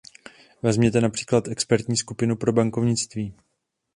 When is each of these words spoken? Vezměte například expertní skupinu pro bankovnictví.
Vezměte 0.61 1.01
například 1.01 1.47
expertní 1.47 1.97
skupinu 1.97 2.35
pro 2.35 2.53
bankovnictví. 2.53 3.33